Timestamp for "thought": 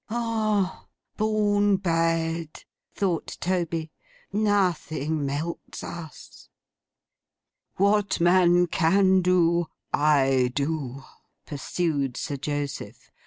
2.95-3.37